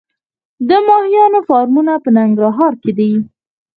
د 0.69 0.71
ماهیانو 0.87 1.39
فارمونه 1.49 1.93
په 2.03 2.09
ننګرهار 2.15 2.73
کې 2.81 2.91
دي 2.97 3.11